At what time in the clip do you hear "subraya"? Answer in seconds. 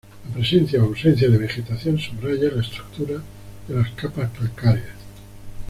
1.99-2.49